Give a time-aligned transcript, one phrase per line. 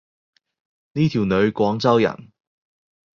[0.93, 2.31] 呢條女廣州人